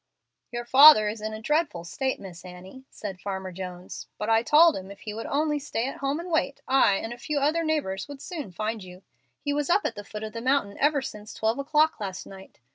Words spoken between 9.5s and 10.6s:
was up at the foot of the